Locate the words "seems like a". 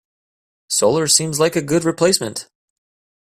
1.05-1.61